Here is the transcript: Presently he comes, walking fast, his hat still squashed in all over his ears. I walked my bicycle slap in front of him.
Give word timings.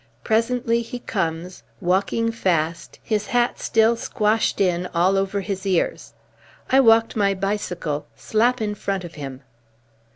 Presently 0.23 0.81
he 0.81 0.97
comes, 0.97 1.61
walking 1.79 2.31
fast, 2.31 2.97
his 3.03 3.27
hat 3.27 3.59
still 3.59 3.95
squashed 3.95 4.59
in 4.59 4.87
all 4.95 5.15
over 5.15 5.41
his 5.41 5.63
ears. 5.63 6.13
I 6.71 6.79
walked 6.79 7.15
my 7.15 7.35
bicycle 7.35 8.07
slap 8.15 8.61
in 8.61 8.73
front 8.73 9.03
of 9.03 9.13
him. 9.13 9.43